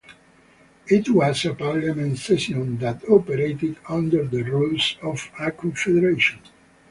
[0.87, 6.39] It was a parliament session that operated under the rules of a confederation.